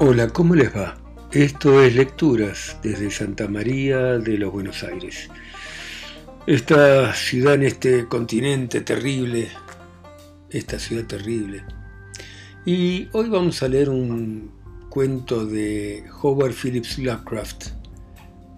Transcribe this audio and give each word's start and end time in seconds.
Hola, 0.00 0.28
¿cómo 0.28 0.56
les 0.56 0.74
va? 0.74 0.96
Esto 1.30 1.80
es 1.80 1.94
Lecturas 1.94 2.76
desde 2.82 3.12
Santa 3.12 3.46
María 3.46 4.18
de 4.18 4.36
los 4.38 4.52
Buenos 4.52 4.82
Aires. 4.82 5.28
Esta 6.48 7.14
ciudad 7.14 7.54
en 7.54 7.62
este 7.62 8.08
continente 8.08 8.80
terrible, 8.80 9.50
esta 10.50 10.80
ciudad 10.80 11.04
terrible. 11.06 11.62
Y 12.66 13.08
hoy 13.12 13.28
vamos 13.28 13.62
a 13.62 13.68
leer 13.68 13.88
un 13.88 14.50
cuento 14.90 15.46
de 15.46 16.04
Howard 16.22 16.54
Phillips 16.54 16.98
Lovecraft, 16.98 17.66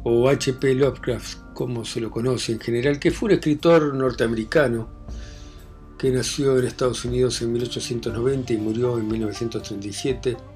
o 0.04 0.30
H.P. 0.30 0.74
Lovecraft, 0.74 1.52
como 1.52 1.84
se 1.84 2.00
lo 2.00 2.10
conoce 2.10 2.52
en 2.52 2.60
general, 2.60 2.98
que 2.98 3.10
fue 3.10 3.28
un 3.28 3.34
escritor 3.34 3.94
norteamericano 3.94 4.88
que 5.98 6.10
nació 6.10 6.58
en 6.58 6.66
Estados 6.66 7.04
Unidos 7.04 7.42
en 7.42 7.52
1890 7.52 8.54
y 8.54 8.56
murió 8.56 8.98
en 8.98 9.06
1937 9.06 10.55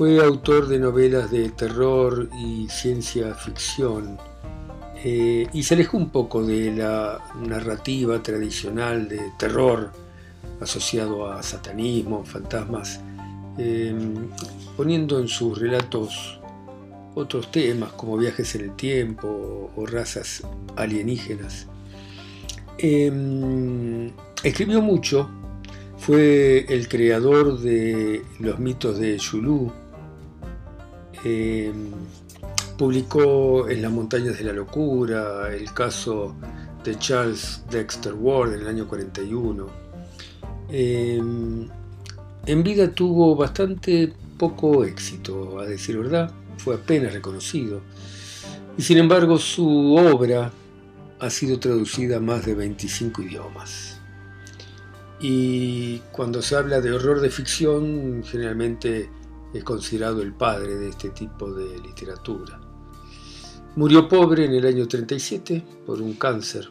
fue 0.00 0.18
autor 0.18 0.66
de 0.66 0.78
novelas 0.78 1.30
de 1.30 1.50
terror 1.50 2.30
y 2.42 2.66
ciencia 2.70 3.34
ficción 3.34 4.16
eh, 5.04 5.46
y 5.52 5.62
se 5.62 5.74
alejó 5.74 5.98
un 5.98 6.08
poco 6.08 6.42
de 6.42 6.72
la 6.72 7.22
narrativa 7.38 8.22
tradicional 8.22 9.10
de 9.10 9.20
terror 9.38 9.92
asociado 10.58 11.30
a 11.30 11.42
satanismo, 11.42 12.24
fantasmas, 12.24 13.02
em, 13.58 14.14
poniendo 14.74 15.18
en 15.18 15.28
sus 15.28 15.58
relatos 15.58 16.40
otros 17.14 17.50
temas 17.50 17.92
como 17.92 18.16
viajes 18.16 18.54
en 18.54 18.62
el 18.62 18.76
tiempo 18.76 19.70
o 19.76 19.84
razas 19.84 20.42
alienígenas. 20.76 21.66
Em, 22.78 24.10
escribió 24.42 24.80
mucho, 24.80 25.28
fue 25.98 26.64
el 26.70 26.88
creador 26.88 27.60
de 27.60 28.22
los 28.38 28.58
mitos 28.58 28.98
de 28.98 29.18
Zulu, 29.18 29.70
eh, 31.24 31.72
publicó 32.78 33.68
En 33.68 33.82
las 33.82 33.92
montañas 33.92 34.38
de 34.38 34.44
la 34.44 34.52
locura, 34.52 35.54
el 35.54 35.72
caso 35.74 36.34
de 36.82 36.98
Charles 36.98 37.62
Dexter 37.70 38.14
Ward 38.14 38.54
en 38.54 38.60
el 38.60 38.68
año 38.68 38.88
41. 38.88 39.66
Eh, 40.70 41.20
en 42.46 42.62
vida 42.62 42.90
tuvo 42.92 43.36
bastante 43.36 44.14
poco 44.38 44.84
éxito, 44.84 45.60
a 45.60 45.66
decir 45.66 45.98
verdad, 45.98 46.32
fue 46.56 46.76
apenas 46.76 47.12
reconocido. 47.12 47.82
Y 48.78 48.82
sin 48.82 48.96
embargo 48.96 49.38
su 49.38 49.94
obra 49.96 50.50
ha 51.18 51.30
sido 51.30 51.60
traducida 51.60 52.16
a 52.16 52.20
más 52.20 52.46
de 52.46 52.54
25 52.54 53.22
idiomas. 53.22 54.00
Y 55.20 55.98
cuando 56.12 56.40
se 56.40 56.56
habla 56.56 56.80
de 56.80 56.92
horror 56.92 57.20
de 57.20 57.28
ficción, 57.28 58.22
generalmente 58.24 59.10
es 59.52 59.64
considerado 59.64 60.22
el 60.22 60.32
padre 60.32 60.76
de 60.76 60.88
este 60.90 61.10
tipo 61.10 61.52
de 61.52 61.78
literatura. 61.78 62.60
Murió 63.76 64.08
pobre 64.08 64.46
en 64.46 64.54
el 64.54 64.66
año 64.66 64.86
37 64.86 65.64
por 65.86 66.00
un 66.02 66.14
cáncer. 66.14 66.68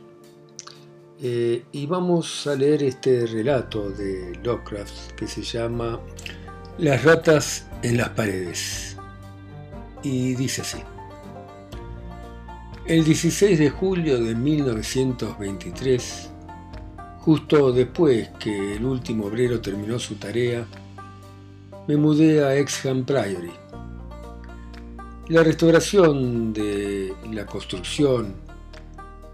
Eh, 1.22 1.66
y 1.72 1.85
vamos 1.85 2.47
a 2.47 2.55
leer 2.55 2.83
este 2.83 3.25
relato 3.25 3.89
de 3.89 4.39
Lovecraft 4.44 5.11
que 5.11 5.27
se 5.27 5.41
llama 5.41 6.00
Las 6.77 7.03
ratas 7.03 7.67
en 7.83 7.97
las 7.97 8.09
paredes. 8.09 8.95
Y 10.02 10.35
dice 10.35 10.61
así. 10.61 10.80
El 12.85 13.03
16 13.03 13.59
de 13.59 13.69
julio 13.69 14.19
de 14.23 14.33
1923, 14.33 16.30
justo 17.19 17.72
después 17.72 18.30
que 18.39 18.75
el 18.75 18.85
último 18.85 19.25
obrero 19.27 19.61
terminó 19.61 20.00
su 20.00 20.16
tarea, 20.16 20.66
me 21.90 21.98
mudé 21.98 22.45
a 22.45 22.56
Exham 22.56 23.04
Priory. 23.04 23.52
La 25.28 25.42
restauración 25.42 26.53
de 26.53 27.16
la 27.34 27.47
construcción 27.47 28.36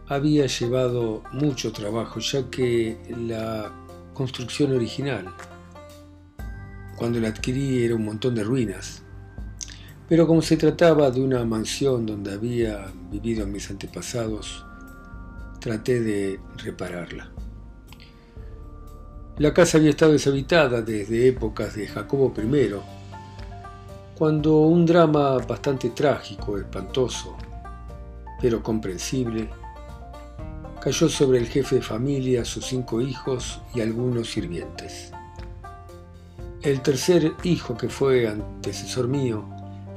había 0.07 0.45
llevado 0.45 1.21
mucho 1.33 1.73
trabajo, 1.73 2.21
ya 2.21 2.49
que 2.49 2.97
la 3.09 3.73
construcción 4.13 4.71
original, 4.71 5.25
cuando 6.95 7.19
la 7.19 7.27
adquirí, 7.27 7.83
era 7.83 7.93
un 7.93 8.05
montón 8.05 8.35
de 8.35 8.45
ruinas. 8.45 9.03
Pero 10.07 10.25
como 10.25 10.41
se 10.41 10.55
trataba 10.55 11.11
de 11.11 11.19
una 11.19 11.43
mansión 11.43 12.05
donde 12.05 12.31
había 12.31 12.89
vivido 13.11 13.45
mis 13.45 13.69
antepasados, 13.69 14.65
traté 15.59 15.99
de 15.99 16.39
repararla. 16.63 17.34
La 19.37 19.53
casa 19.53 19.77
había 19.77 19.89
estado 19.89 20.13
deshabitada 20.13 20.81
desde 20.81 21.27
épocas 21.27 21.75
de 21.75 21.87
Jacobo 21.87 22.33
I, 22.37 22.71
cuando 24.17 24.61
un 24.61 24.85
drama 24.85 25.37
bastante 25.39 25.89
trágico, 25.89 26.57
espantoso, 26.57 27.35
pero 28.41 28.63
comprensible, 28.63 29.49
cayó 30.79 31.09
sobre 31.09 31.39
el 31.39 31.47
jefe 31.47 31.75
de 31.75 31.81
familia, 31.81 32.45
sus 32.45 32.65
cinco 32.65 33.01
hijos 33.01 33.59
y 33.73 33.81
algunos 33.81 34.31
sirvientes. 34.31 35.11
El 36.61 36.79
tercer 36.79 37.33
hijo, 37.43 37.75
que 37.75 37.89
fue 37.89 38.29
antecesor 38.29 39.09
mío, 39.09 39.43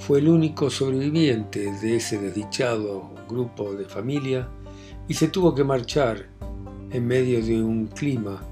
fue 0.00 0.18
el 0.18 0.30
único 0.30 0.68
sobreviviente 0.68 1.70
de 1.74 1.94
ese 1.94 2.18
desdichado 2.18 3.14
grupo 3.28 3.72
de 3.72 3.84
familia 3.84 4.48
y 5.06 5.14
se 5.14 5.28
tuvo 5.28 5.54
que 5.54 5.62
marchar 5.62 6.26
en 6.90 7.06
medio 7.06 7.40
de 7.40 7.62
un 7.62 7.86
clima 7.86 8.42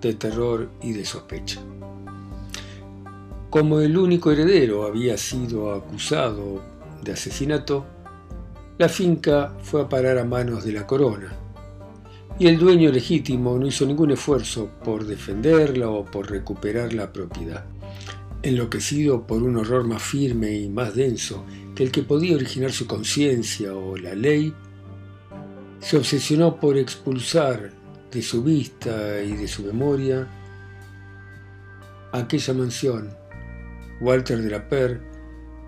de 0.00 0.14
terror 0.14 0.70
y 0.82 0.92
de 0.92 1.04
sospecha. 1.04 1.60
Como 3.50 3.80
el 3.80 3.96
único 3.96 4.30
heredero 4.30 4.84
había 4.84 5.16
sido 5.16 5.72
acusado 5.72 6.62
de 7.02 7.12
asesinato, 7.12 7.86
la 8.76 8.88
finca 8.88 9.54
fue 9.62 9.82
a 9.82 9.88
parar 9.88 10.18
a 10.18 10.24
manos 10.24 10.64
de 10.64 10.72
la 10.72 10.86
corona, 10.86 11.32
y 12.38 12.46
el 12.46 12.58
dueño 12.58 12.92
legítimo 12.92 13.58
no 13.58 13.66
hizo 13.66 13.84
ningún 13.84 14.12
esfuerzo 14.12 14.70
por 14.84 15.04
defenderla 15.04 15.88
o 15.88 16.04
por 16.04 16.30
recuperar 16.30 16.92
la 16.92 17.12
propiedad. 17.12 17.64
Enloquecido 18.42 19.26
por 19.26 19.42
un 19.42 19.56
horror 19.56 19.84
más 19.84 20.02
firme 20.02 20.52
y 20.52 20.68
más 20.68 20.94
denso 20.94 21.44
que 21.74 21.82
el 21.82 21.90
que 21.90 22.02
podía 22.02 22.36
originar 22.36 22.70
su 22.70 22.86
conciencia 22.86 23.74
o 23.74 23.96
la 23.96 24.14
ley, 24.14 24.54
se 25.80 25.96
obsesionó 25.96 26.60
por 26.60 26.76
expulsar 26.76 27.72
de 28.10 28.22
su 28.22 28.42
vista 28.42 29.22
y 29.22 29.32
de 29.32 29.48
su 29.48 29.62
memoria 29.62 30.26
aquella 32.12 32.54
mansión. 32.54 33.10
Walter 34.00 34.40
de 34.42 34.50
la 34.50 34.68
Per, 34.68 35.00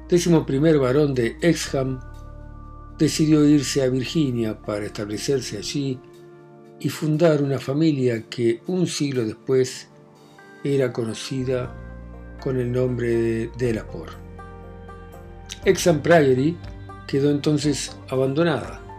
décimo 0.08 0.46
primer 0.46 0.78
varón 0.78 1.14
de 1.14 1.36
Exham, 1.42 2.00
decidió 2.98 3.44
irse 3.44 3.82
a 3.82 3.88
Virginia 3.88 4.60
para 4.60 4.86
establecerse 4.86 5.58
allí 5.58 5.98
y 6.78 6.88
fundar 6.88 7.42
una 7.42 7.58
familia 7.58 8.28
que 8.28 8.62
un 8.66 8.86
siglo 8.86 9.24
después 9.24 9.88
era 10.64 10.92
conocida 10.92 11.74
con 12.40 12.58
el 12.58 12.72
nombre 12.72 13.08
de 13.08 13.50
Delaport. 13.58 14.14
Exham 15.64 16.00
Priory 16.00 16.56
quedó 17.06 17.30
entonces 17.30 17.96
abandonada 18.08 18.89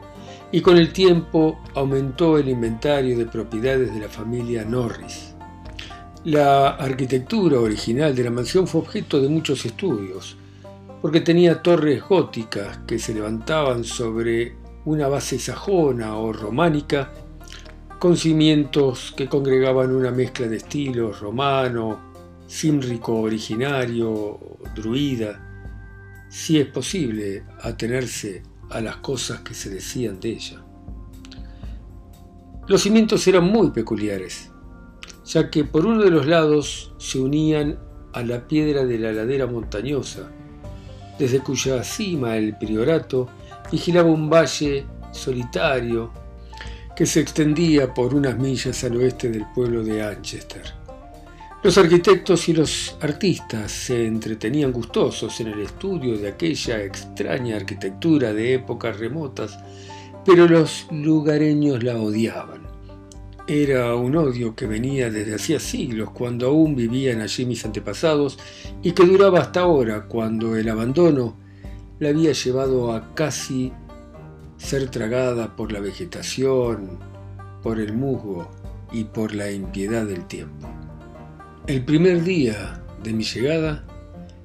y 0.52 0.62
con 0.62 0.78
el 0.78 0.92
tiempo 0.92 1.60
aumentó 1.76 2.38
el 2.38 2.50
inventario 2.50 3.18
de 3.18 3.26
propiedades 3.26 3.94
de 3.94 4.02
la 4.02 4.10
familia 4.10 4.66
Norris. 4.66 5.34
La 6.26 6.70
arquitectura 6.72 7.60
original 7.60 8.14
de 8.14 8.24
la 8.24 8.32
mansión 8.32 8.68
fue 8.68 8.82
objeto 8.82 9.22
de 9.22 9.30
muchos 9.30 9.66
estudios, 9.66 10.38
porque 11.02 11.22
tenía 11.22 11.62
torres 11.62 12.04
góticas 12.04 12.80
que 12.86 13.00
se 13.00 13.14
levantaban 13.14 13.84
sobre 13.84 14.56
una 14.86 15.08
base 15.08 15.40
sajona 15.40 16.18
o 16.18 16.34
románica, 16.34 17.12
con 17.98 18.18
cimientos 18.18 19.14
que 19.16 19.28
congregaban 19.28 19.96
una 19.96 20.12
mezcla 20.12 20.48
de 20.48 20.58
estilos 20.58 21.22
romano, 21.22 22.12
címrico 22.48 23.14
originario, 23.14 24.40
druida, 24.76 26.28
si 26.28 26.60
es 26.60 26.68
posible 26.68 27.46
atenerse 27.62 28.44
a 28.72 28.82
las 28.82 28.98
cosas 28.98 29.42
que 29.42 29.54
se 29.54 29.70
decían 29.70 30.20
de 30.20 30.30
ella. 30.30 30.64
Los 32.68 32.82
cimientos 32.82 33.28
eran 33.28 33.46
muy 33.46 33.72
peculiares, 33.72 34.52
ya 35.26 35.50
que 35.50 35.64
por 35.64 35.86
uno 35.86 36.04
de 36.04 36.12
los 36.12 36.26
lados 36.26 36.94
se 36.98 37.20
unían 37.20 37.80
a 38.14 38.24
la 38.24 38.48
piedra 38.48 38.86
de 38.86 38.98
la 38.98 39.12
ladera 39.12 39.48
montañosa, 39.48 40.30
desde 41.18 41.40
cuya 41.40 41.84
cima 41.84 42.38
el 42.38 42.58
priorato 42.58 43.28
vigilaba 43.72 44.10
un 44.10 44.30
valle 44.30 44.86
solitario 45.12 46.12
que 46.96 47.06
se 47.06 47.20
extendía 47.20 47.94
por 47.94 48.14
unas 48.14 48.38
millas 48.38 48.84
al 48.84 48.98
oeste 48.98 49.30
del 49.30 49.46
pueblo 49.54 49.84
de 49.84 50.04
Anchester. 50.04 50.81
Los 51.64 51.78
arquitectos 51.78 52.50
y 52.50 52.54
los 52.54 52.98
artistas 53.02 53.72
se 53.72 54.08
entretenían 54.08 54.72
gustosos 54.72 55.40
en 55.42 55.48
el 55.50 55.60
estudio 55.60 56.18
de 56.18 56.30
aquella 56.30 56.84
extraña 56.84 57.56
arquitectura 57.56 58.34
de 58.34 58.56
épocas 58.56 58.98
remotas, 58.98 59.60
pero 60.26 60.48
los 60.48 60.88
lugareños 60.90 61.84
la 61.84 62.00
odiaban. 62.00 62.64
Era 63.48 63.94
un 63.94 64.16
odio 64.16 64.56
que 64.56 64.66
venía 64.66 65.12
desde 65.12 65.36
hacía 65.36 65.60
siglos, 65.60 66.10
cuando 66.10 66.48
aún 66.48 66.76
vivían 66.76 67.22
allí 67.22 67.46
mis 67.46 67.64
antepasados, 67.64 68.40
y 68.82 68.94
que 68.94 69.06
duraba 69.06 69.42
hasta 69.42 69.60
ahora, 69.60 70.08
cuando 70.08 70.56
el 70.56 70.68
abandono 70.68 71.38
la 72.00 72.10
había 72.10 72.32
llevado 72.32 72.92
a 72.92 73.14
casi 73.14 73.72
ser 74.58 74.90
tragada 74.90 75.56
por 75.56 75.72
la 75.72 75.80
vegetación, 75.80 76.98
por 77.62 77.80
el 77.80 77.94
musgo 77.94 78.50
y 78.92 79.04
por 79.04 79.36
la 79.36 79.52
impiedad 79.52 80.08
del 80.08 80.26
tiempo. 80.26 80.68
El 81.68 81.86
primer 81.86 82.24
día 82.24 82.84
de 83.04 83.14
mi 83.14 83.24
llegada, 83.24 83.86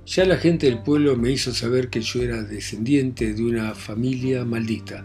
ya 0.04 0.26
la 0.26 0.36
gente 0.36 0.66
del 0.66 0.82
pueblo 0.82 1.16
me 1.16 1.30
hizo 1.30 1.50
saber 1.50 1.88
que 1.88 2.02
yo 2.02 2.22
era 2.22 2.42
descendiente 2.42 3.32
de 3.32 3.42
una 3.42 3.74
familia 3.74 4.44
maldita. 4.44 5.02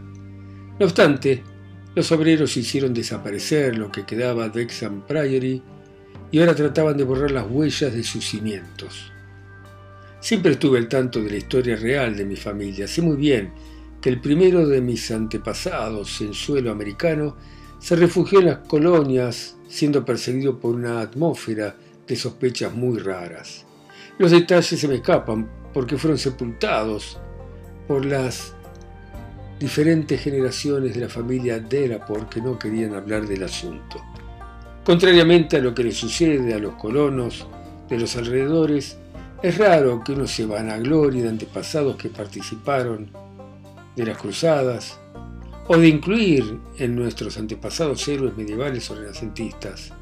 No 0.78 0.86
obstante, 0.86 1.42
los 1.96 2.12
obreros 2.12 2.58
hicieron 2.58 2.94
desaparecer 2.94 3.78
lo 3.78 3.90
que 3.90 4.06
quedaba 4.06 4.50
de 4.50 4.62
Exham 4.62 5.08
Priory 5.08 5.63
y 6.31 6.40
ahora 6.40 6.54
trataban 6.54 6.98
de 6.98 7.06
borrar 7.06 7.31
las 7.31 7.50
huellas 7.50 7.94
de 7.94 8.04
sus 8.04 8.25
cimientos. 8.25 9.10
Siempre 10.19 10.52
estuve 10.52 10.80
al 10.80 10.90
tanto 10.90 11.24
de 11.24 11.30
la 11.30 11.38
historia 11.38 11.78
real 11.78 12.18
de 12.18 12.25
mi 12.25 12.36
familia. 12.36 12.90
Sé 12.90 13.02
muy 13.02 13.16
bien 13.16 13.54
que 14.02 14.10
el 14.10 14.19
primero 14.19 14.68
de 14.68 14.81
mis 14.81 15.10
antepasados 15.12 16.19
en 16.19 16.34
suelo 16.34 16.72
americano 16.72 17.38
se 17.80 17.96
refugió 17.96 18.42
en 18.42 18.48
las 18.48 18.58
colonias 18.68 19.56
siendo 19.69 20.04
perseguido 20.04 20.60
por 20.60 20.75
una 20.75 21.00
atmósfera 21.00 21.78
de 22.07 22.15
sospechas 22.15 22.74
muy 22.74 23.00
raras. 23.00 23.65
Los 24.18 24.31
detalles 24.31 24.80
se 24.80 24.88
me 24.88 24.95
escapan 24.95 25.50
porque 25.74 25.98
fueron 25.98 26.18
sepultados 26.18 27.19
por 27.88 28.06
las 28.06 28.53
diferentes 29.59 30.19
generaciones 30.21 30.94
de 30.95 31.01
la 31.01 31.09
familia 31.09 31.59
Dela 31.59 32.06
porque 32.06 32.42
no 32.42 32.57
querían 32.57 32.95
hablar 32.95 33.27
del 33.27 33.44
asunto. 33.44 34.01
Contrariamente 34.83 35.57
a 35.57 35.62
lo 35.62 35.75
que 35.75 35.83
le 35.83 35.92
sucede 35.92 36.53
a 36.53 36.59
los 36.59 36.74
colonos 36.74 37.48
de 37.88 38.00
los 38.00 38.15
alrededores, 38.15 38.98
es 39.44 39.57
raro 39.57 40.03
que 40.03 40.13
uno 40.13 40.27
se 40.27 40.45
vanaglorie 40.45 41.24
de 41.24 41.30
antepasados 41.30 41.95
que 41.95 42.09
participaron 42.09 43.12
de 43.95 44.06
las 44.06 44.18
cruzadas 44.18 45.00
o 45.68 45.77
de 45.77 45.88
incluir 45.88 46.59
en 46.77 46.95
nuestros 46.95 47.38
antepasados 47.38 48.07
héroes 48.07 48.36
medievales 48.36 48.89
o 48.89 48.95
renacentistas. 48.95 49.94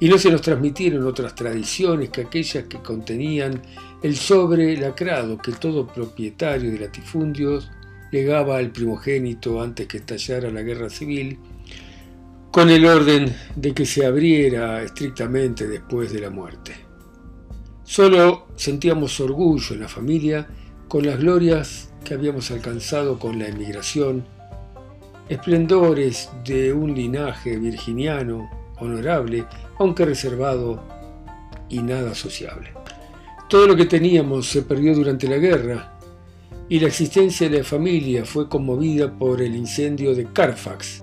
Y 0.00 0.08
no 0.08 0.18
se 0.18 0.30
nos 0.30 0.42
transmitieron 0.42 1.06
otras 1.06 1.34
tradiciones 1.34 2.10
que 2.10 2.22
aquellas 2.22 2.64
que 2.64 2.78
contenían 2.78 3.60
el 4.02 4.16
sobre 4.16 4.76
lacrado 4.76 5.38
que 5.38 5.52
todo 5.52 5.86
propietario 5.86 6.70
de 6.70 6.78
latifundios 6.78 7.70
legaba 8.12 8.58
al 8.58 8.70
primogénito 8.70 9.60
antes 9.60 9.86
que 9.86 9.98
estallara 9.98 10.50
la 10.50 10.62
guerra 10.62 10.88
civil, 10.88 11.38
con 12.50 12.70
el 12.70 12.86
orden 12.86 13.34
de 13.56 13.74
que 13.74 13.84
se 13.84 14.06
abriera 14.06 14.82
estrictamente 14.82 15.66
después 15.66 16.12
de 16.12 16.20
la 16.20 16.30
muerte. 16.30 16.72
Solo 17.84 18.48
sentíamos 18.56 19.18
orgullo 19.20 19.74
en 19.74 19.80
la 19.80 19.88
familia 19.88 20.46
con 20.88 21.04
las 21.04 21.18
glorias 21.18 21.90
que 22.04 22.14
habíamos 22.14 22.50
alcanzado 22.50 23.18
con 23.18 23.38
la 23.38 23.48
emigración, 23.48 24.24
esplendores 25.28 26.30
de 26.44 26.72
un 26.72 26.94
linaje 26.94 27.56
virginiano, 27.56 28.48
honorable, 28.80 29.44
aunque 29.78 30.04
reservado 30.04 30.82
y 31.68 31.82
nada 31.82 32.14
sociable. 32.14 32.72
Todo 33.48 33.66
lo 33.66 33.76
que 33.76 33.86
teníamos 33.86 34.48
se 34.48 34.62
perdió 34.62 34.94
durante 34.94 35.28
la 35.28 35.38
guerra 35.38 35.98
y 36.68 36.80
la 36.80 36.88
existencia 36.88 37.48
de 37.48 37.58
la 37.58 37.64
familia 37.64 38.24
fue 38.24 38.48
conmovida 38.48 39.10
por 39.10 39.40
el 39.40 39.56
incendio 39.56 40.14
de 40.14 40.26
Carfax, 40.32 41.02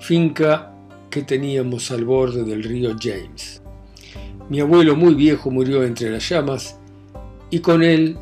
finca 0.00 0.72
que 1.10 1.22
teníamos 1.22 1.90
al 1.90 2.04
borde 2.04 2.42
del 2.42 2.62
río 2.62 2.96
James. 2.98 3.62
Mi 4.48 4.60
abuelo 4.60 4.96
muy 4.96 5.14
viejo 5.14 5.50
murió 5.50 5.84
entre 5.84 6.10
las 6.10 6.28
llamas 6.28 6.78
y 7.50 7.60
con 7.60 7.82
él 7.82 8.16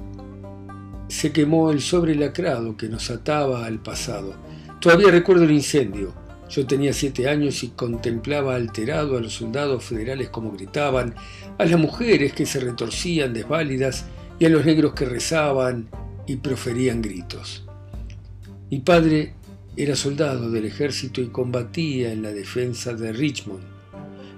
se 1.06 1.32
quemó 1.32 1.70
el 1.70 1.80
sobre 1.80 2.14
lacrado 2.14 2.76
que 2.76 2.88
nos 2.88 3.10
ataba 3.10 3.64
al 3.64 3.80
pasado. 3.80 4.34
Todavía 4.80 5.10
recuerdo 5.10 5.44
el 5.44 5.52
incendio. 5.52 6.12
Yo 6.50 6.66
tenía 6.66 6.92
siete 6.92 7.28
años 7.28 7.62
y 7.62 7.68
contemplaba 7.68 8.56
alterado 8.56 9.16
a 9.16 9.20
los 9.20 9.34
soldados 9.34 9.84
federales 9.84 10.30
como 10.30 10.50
gritaban, 10.50 11.14
a 11.58 11.64
las 11.64 11.78
mujeres 11.78 12.32
que 12.32 12.44
se 12.44 12.58
retorcían 12.58 13.32
desválidas 13.32 14.06
y 14.40 14.46
a 14.46 14.48
los 14.48 14.64
negros 14.64 14.94
que 14.94 15.04
rezaban 15.04 15.88
y 16.26 16.36
proferían 16.36 17.02
gritos. 17.02 17.64
Mi 18.68 18.80
padre 18.80 19.34
era 19.76 19.94
soldado 19.94 20.50
del 20.50 20.64
ejército 20.64 21.20
y 21.20 21.28
combatía 21.28 22.10
en 22.10 22.22
la 22.22 22.32
defensa 22.32 22.94
de 22.94 23.12
Richmond. 23.12 23.62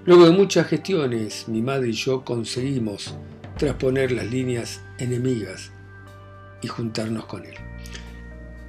Luego 0.05 0.25
de 0.25 0.31
muchas 0.31 0.67
gestiones, 0.67 1.47
mi 1.47 1.63
madre 1.63 1.89
y 1.89 1.93
yo 1.93 2.23
conseguimos 2.23 3.15
trasponer 3.57 4.11
las 4.11 4.29
líneas 4.29 4.81
enemigas 4.99 5.71
y 6.61 6.67
juntarnos 6.67 7.25
con 7.25 7.45
él. 7.45 7.55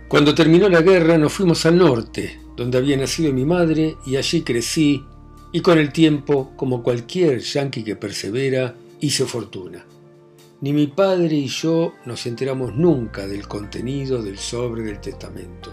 Cuando 0.09 0.35
terminó 0.35 0.69
la 0.69 0.81
guerra 0.81 1.19
nos 1.19 1.33
fuimos 1.33 1.67
al 1.67 1.77
norte, 1.77 2.44
donde 2.57 2.79
había 2.79 2.97
nacido 2.97 3.33
mi 3.33 3.45
madre, 3.45 3.97
y 4.07 4.17
allí 4.17 4.43
crecí, 4.43 5.05
y 5.53 5.61
con 5.61 5.79
el 5.79 5.93
tiempo, 5.93 6.53
como 6.57 6.83
cualquier 6.83 7.41
yanqui 7.41 7.85
que 7.85 7.97
persevera, 7.97 8.75
hice 9.01 9.25
fortuna. 9.25 9.85
Ni 10.61 10.73
mi 10.73 10.87
padre 10.87 11.35
y 11.35 11.47
yo 11.47 11.95
nos 12.07 12.27
enteramos 12.27 12.75
nunca 12.75 13.27
del 13.27 13.47
contenido 13.47 14.23
del 14.23 14.39
sobre 14.39 14.83
del 14.83 15.01
testamento. 15.01 15.71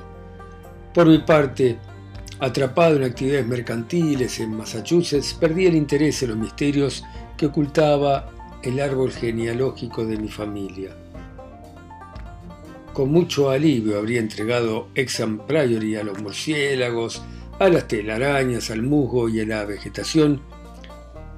Por 0.94 1.08
mi 1.08 1.20
parte, 1.20 1.80
Atrapado 2.42 2.96
en 2.96 3.04
actividades 3.04 3.46
mercantiles 3.46 4.40
en 4.40 4.58
Massachusetts, 4.58 5.36
perdí 5.36 5.68
el 5.68 5.76
interés 5.76 6.24
en 6.24 6.30
los 6.30 6.38
misterios 6.40 7.04
que 7.38 7.46
ocultaba 7.46 8.32
el 8.64 8.80
árbol 8.80 9.12
genealógico 9.12 10.04
de 10.04 10.18
mi 10.18 10.28
familia. 10.28 10.90
Con 12.94 13.12
mucho 13.12 13.50
alivio 13.50 13.98
habría 13.98 14.20
entregado 14.20 14.90
Exam 14.96 15.46
Priory 15.48 15.96
a 15.96 16.04
los 16.04 16.22
murciélagos, 16.22 17.22
a 17.58 17.70
las 17.70 17.88
telarañas, 17.88 18.70
al 18.70 18.84
musgo 18.84 19.30
y 19.30 19.40
a 19.40 19.46
la 19.46 19.64
vegetación, 19.64 20.42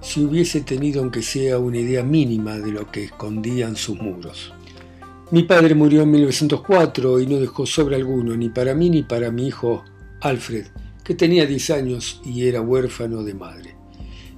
si 0.02 0.24
hubiese 0.24 0.62
tenido 0.62 1.02
aunque 1.02 1.22
sea 1.22 1.60
una 1.60 1.78
idea 1.78 2.04
mínima 2.04 2.58
de 2.58 2.72
lo 2.72 2.92
que 2.92 3.04
escondían 3.04 3.76
sus 3.76 4.00
muros. 4.00 4.52
Mi 5.32 5.44
padre 5.44 5.76
murió 5.76 6.02
en 6.04 6.12
1904 6.12 7.20
y 7.20 7.28
no 7.28 7.38
dejó 7.38 7.66
sobre 7.66 7.98
alguno, 7.98 8.36
ni 8.36 8.50
para 8.50 8.74
mí 8.74 8.90
ni 8.90 9.04
para 9.04 9.32
mi 9.32 9.48
hijo 9.48 9.84
Alfred, 10.22 10.68
que 11.04 11.14
tenía 11.14 11.46
10 11.46 11.70
años 11.70 12.22
y 12.26 12.48
era 12.48 12.62
huérfano 12.62 13.24
de 13.24 13.34
madre. 13.34 13.76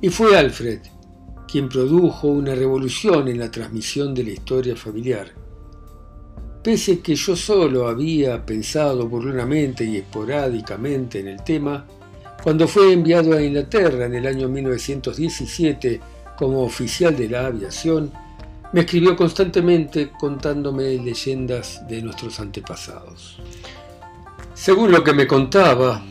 Y 0.02 0.10
fue 0.10 0.38
Alfred 0.38 0.80
quien 1.48 1.70
produjo 1.70 2.28
una 2.28 2.56
revolución 2.56 3.28
en 3.28 3.40
la 3.40 3.50
transmisión 3.50 4.14
de 4.14 4.24
la 4.24 4.32
historia 4.32 4.76
familiar. 4.76 5.45
Pese 6.66 7.00
que 7.00 7.14
yo 7.14 7.36
solo 7.36 7.88
había 7.88 8.44
pensado 8.44 9.08
burlonamente 9.08 9.86
y 9.86 9.98
esporádicamente 9.98 11.20
en 11.20 11.28
el 11.28 11.44
tema, 11.44 11.86
cuando 12.42 12.68
fue 12.68 12.92
enviado 12.92 13.34
a 13.34 13.44
Inglaterra 13.44 14.08
en 14.08 14.16
el 14.16 14.26
año 14.26 14.50
1917 14.50 16.02
como 16.36 16.64
oficial 16.64 17.16
de 17.16 17.30
la 17.30 17.46
aviación, 17.46 18.12
me 18.74 18.80
escribió 18.80 19.16
constantemente 19.16 20.10
contándome 20.20 20.98
leyendas 20.98 21.88
de 21.88 22.02
nuestros 22.02 22.40
antepasados. 22.40 23.38
Según 24.56 24.92
lo 24.92 25.04
que 25.04 25.14
me 25.14 25.28
contaba, 25.28 26.04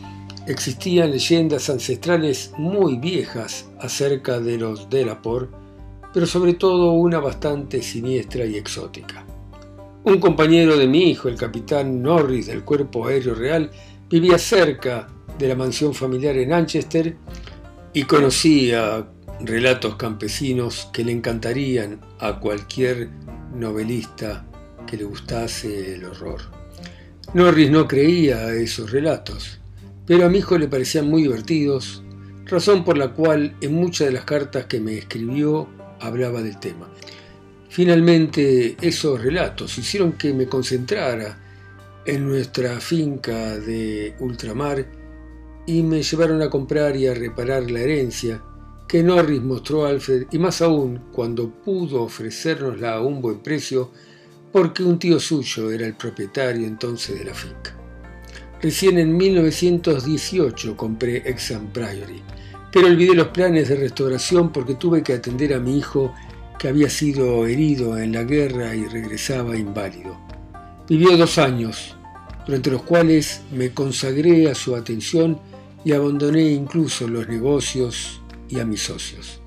Existían 0.47 1.09
leyendas 1.09 1.71
ancestrales 1.71 2.51
muy 2.55 2.97
viejas 2.97 3.67
acerca 3.79 4.39
de 4.39 4.59
los 4.59 4.91
Delapor, 4.91 5.49
pero 6.13 6.27
sobre 6.27 6.53
todo 6.53 6.91
una 6.91 7.19
bastante 7.19 7.81
siniestra 7.81 8.45
y 8.45 8.55
exótica. 8.55 9.25
Un 10.05 10.19
compañero 10.19 10.77
de 10.77 10.87
mi 10.87 11.09
hijo, 11.09 11.27
el 11.27 11.35
capitán 11.35 12.01
Norris 12.01 12.47
del 12.47 12.63
Cuerpo 12.63 13.07
Aéreo 13.07 13.35
Real, 13.35 13.69
vivía 14.09 14.37
cerca 14.37 15.07
de 15.37 15.47
la 15.49 15.55
mansión 15.55 15.93
familiar 15.93 16.37
en 16.37 16.49
Manchester 16.49 17.17
y 17.93 18.03
conocía 18.03 19.07
relatos 19.41 19.95
campesinos 19.95 20.89
que 20.93 21.03
le 21.03 21.11
encantarían 21.11 21.99
a 22.19 22.39
cualquier 22.39 23.09
novelista 23.53 24.45
que 24.87 24.97
le 24.97 25.03
gustase 25.03 25.95
el 25.95 26.05
horror. 26.05 26.41
Norris 27.33 27.69
no 27.69 27.87
creía 27.87 28.37
a 28.37 28.53
esos 28.53 28.91
relatos 28.91 29.59
pero 30.05 30.25
a 30.25 30.29
mi 30.29 30.39
hijo 30.39 30.57
le 30.57 30.67
parecían 30.67 31.09
muy 31.09 31.23
divertidos, 31.23 32.03
razón 32.45 32.83
por 32.83 32.97
la 32.97 33.13
cual 33.13 33.55
en 33.61 33.73
muchas 33.73 34.07
de 34.07 34.13
las 34.13 34.25
cartas 34.25 34.65
que 34.65 34.79
me 34.79 34.97
escribió 34.97 35.67
hablaba 35.99 36.41
del 36.41 36.59
tema. 36.59 36.87
Finalmente, 37.75 38.77
esos 38.79 39.21
relatos 39.21 39.77
hicieron 39.77 40.13
que 40.13 40.33
me 40.33 40.47
concentrara 40.47 41.37
en 42.05 42.25
nuestra 42.25 42.79
finca 42.79 43.57
de 43.57 44.15
ultramar 44.19 44.85
y 45.67 45.83
me 45.83 46.01
llevaron 46.01 46.41
a 46.41 46.49
comprar 46.49 46.95
y 46.95 47.07
a 47.07 47.13
reparar 47.13 47.69
la 47.69 47.81
herencia 47.81 48.41
que 48.87 49.03
Norris 49.03 49.41
mostró 49.41 49.85
a 49.85 49.89
Alfred 49.89 50.27
y 50.31 50.39
más 50.39 50.61
aún 50.61 51.01
cuando 51.11 51.49
pudo 51.49 52.03
ofrecérnosla 52.03 52.93
a 52.93 53.01
un 53.01 53.21
buen 53.21 53.39
precio 53.39 53.91
porque 54.53 54.81
un 54.81 54.97
tío 54.97 55.19
suyo 55.19 55.69
era 55.69 55.85
el 55.85 55.95
propietario 55.95 56.65
entonces 56.65 57.19
de 57.19 57.25
la 57.25 57.33
finca. 57.33 57.75
Recién 58.61 58.99
en 58.99 59.17
1918 59.17 60.77
compré 60.77 61.29
Exham 61.29 61.67
Priory, 61.73 62.23
pero 62.71 62.87
olvidé 62.87 63.15
los 63.15 63.27
planes 63.27 63.67
de 63.67 63.75
restauración 63.75 64.53
porque 64.53 64.75
tuve 64.75 65.03
que 65.03 65.11
atender 65.11 65.53
a 65.53 65.59
mi 65.59 65.77
hijo 65.77 66.13
que 66.59 66.67
había 66.67 66.89
sido 66.89 67.45
herido 67.45 67.97
en 67.97 68.13
la 68.13 68.23
guerra 68.23 68.75
y 68.75 68.85
regresaba 68.85 69.57
inválido. 69.57 70.17
Vivió 70.87 71.17
dos 71.17 71.37
años, 71.37 71.95
durante 72.45 72.71
los 72.71 72.83
cuales 72.83 73.41
me 73.51 73.71
consagré 73.71 74.49
a 74.49 74.55
su 74.55 74.75
atención 74.75 75.39
y 75.83 75.93
abandoné 75.93 76.43
incluso 76.43 77.07
los 77.07 77.27
negocios 77.27 78.21
y 78.49 78.59
a 78.59 78.65
mis 78.65 78.81
socios. 78.81 79.39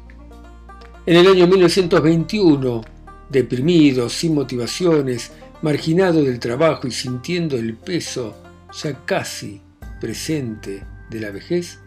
En 1.07 1.17
el 1.17 1.27
año 1.27 1.47
1921, 1.47 2.83
deprimido, 3.31 4.09
sin 4.09 4.35
motivaciones, 4.35 5.33
marginado 5.63 6.23
del 6.23 6.39
trabajo 6.39 6.87
y 6.87 6.91
sintiendo 6.91 7.57
el 7.57 7.75
peso 7.77 8.37
ya 8.83 9.05
casi 9.05 9.61
presente 10.01 10.85
de 11.11 11.21
la 11.21 11.31
vejez, 11.31 11.79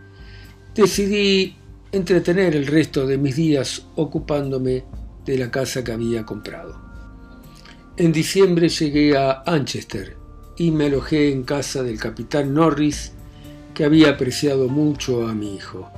decidí 0.73 1.55
entretener 1.91 2.55
el 2.55 2.67
resto 2.67 3.05
de 3.05 3.17
mis 3.17 3.35
días 3.35 3.85
ocupándome 3.95 4.83
de 5.25 5.37
la 5.37 5.51
casa 5.51 5.83
que 5.83 5.91
había 5.91 6.25
comprado. 6.25 6.79
En 7.97 8.11
diciembre 8.11 8.69
llegué 8.69 9.17
a 9.17 9.43
Anchester 9.45 10.17
y 10.57 10.71
me 10.71 10.85
alojé 10.85 11.31
en 11.31 11.43
casa 11.43 11.83
del 11.83 11.99
capitán 11.99 12.53
Norris, 12.53 13.13
que 13.73 13.85
había 13.85 14.11
apreciado 14.11 14.67
mucho 14.69 15.27
a 15.27 15.33
mi 15.33 15.55
hijo. 15.55 15.89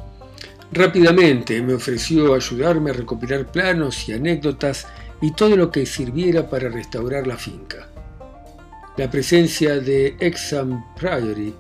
Rápidamente 0.72 1.62
me 1.62 1.74
ofreció 1.74 2.34
ayudarme 2.34 2.92
a 2.92 2.94
recopilar 2.94 3.52
planos 3.52 4.10
y 4.10 4.14
anécdotas 4.14 4.88
y 5.22 5.32
todo 5.32 5.56
lo 5.56 5.72
que 5.72 5.86
sirviera 5.86 6.50
para 6.50 6.70
restaurar 6.70 7.28
la 7.28 7.38
finca. 7.38 7.88
La 8.98 9.10
presencia 9.10 9.80
de 9.80 10.16
Exham 10.20 10.84
Priory 10.96 11.54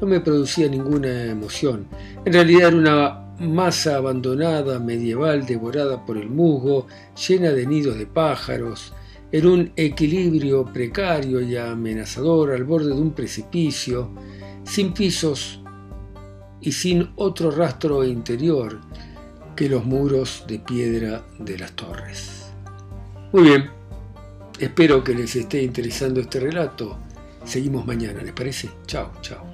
no 0.00 0.06
me 0.06 0.20
producía 0.20 0.68
ninguna 0.68 1.24
emoción. 1.24 1.86
En 2.24 2.32
realidad 2.32 2.68
era 2.68 2.76
una 2.76 3.27
masa 3.40 3.96
abandonada 3.96 4.78
medieval 4.78 5.46
devorada 5.46 6.04
por 6.04 6.16
el 6.16 6.28
musgo, 6.28 6.86
llena 7.28 7.50
de 7.50 7.66
nidos 7.66 7.98
de 7.98 8.06
pájaros, 8.06 8.92
en 9.30 9.46
un 9.46 9.72
equilibrio 9.76 10.64
precario 10.64 11.40
y 11.40 11.56
amenazador 11.56 12.52
al 12.52 12.64
borde 12.64 12.88
de 12.88 13.00
un 13.00 13.12
precipicio, 13.12 14.10
sin 14.64 14.92
pisos 14.92 15.60
y 16.60 16.72
sin 16.72 17.10
otro 17.16 17.50
rastro 17.50 18.04
interior 18.04 18.80
que 19.54 19.68
los 19.68 19.84
muros 19.84 20.44
de 20.46 20.58
piedra 20.58 21.24
de 21.38 21.58
las 21.58 21.72
torres. 21.72 22.46
Muy 23.32 23.42
bien, 23.42 23.70
espero 24.58 25.04
que 25.04 25.14
les 25.14 25.34
esté 25.36 25.62
interesando 25.62 26.20
este 26.20 26.40
relato. 26.40 26.98
Seguimos 27.44 27.86
mañana, 27.86 28.22
¿les 28.22 28.32
parece? 28.32 28.70
Chao, 28.86 29.12
chao. 29.20 29.47